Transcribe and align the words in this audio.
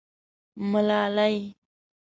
_ملالۍ. 0.71 1.35